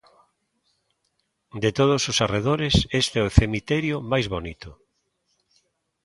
De 1.63 1.69
todos 1.79 2.01
os 2.11 2.17
arredores, 2.25 2.75
este 3.01 3.15
é 3.19 3.23
o 3.27 3.35
cemiterio 3.39 3.95
máis 4.11 4.25
bonito. 4.33 4.69